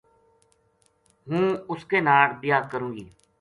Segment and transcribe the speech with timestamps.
[1.27, 3.05] ہوں اسے کے ناڑ بیاہ کروں گی‘‘